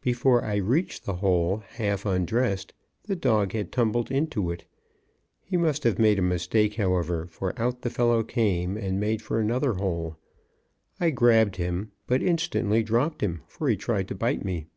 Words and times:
Before 0.00 0.42
I 0.42 0.54
reached 0.56 1.04
the 1.04 1.16
hole 1.16 1.58
half 1.58 2.06
undressed 2.06 2.72
the 3.02 3.14
dog 3.14 3.52
had 3.52 3.70
tumbled 3.70 4.10
into 4.10 4.50
it. 4.50 4.64
He 5.42 5.58
must 5.58 5.84
have 5.84 5.98
made 5.98 6.18
a 6.18 6.22
mistake, 6.22 6.76
however, 6.76 7.26
for 7.26 7.52
out 7.60 7.82
the 7.82 7.90
fellow 7.90 8.22
came, 8.22 8.78
and 8.78 8.98
made 8.98 9.20
for 9.20 9.38
another 9.38 9.74
hole. 9.74 10.16
I 10.98 11.10
grabbed 11.10 11.56
him, 11.56 11.92
but 12.06 12.22
instantly 12.22 12.82
dropped 12.82 13.20
him, 13.22 13.42
for 13.46 13.68
he 13.68 13.76
tried 13.76 14.08
to 14.08 14.14
bite 14.14 14.42
me. 14.42 14.68